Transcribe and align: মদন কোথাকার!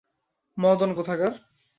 মদন 0.57 0.89
কোথাকার! 0.97 1.33